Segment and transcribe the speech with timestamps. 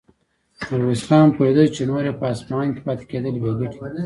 [0.69, 3.99] ميرويس خان پوهېده چې نور يې په اصفهان کې پاتې کېدل بې ګټې دي.